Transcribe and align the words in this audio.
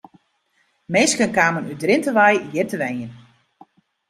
Minsken 0.93 1.31
kamen 1.37 1.67
út 1.71 1.79
Drinte 1.81 2.11
wei 2.17 2.35
hjir 2.51 2.67
te 2.69 2.77
wenjen. 2.81 3.11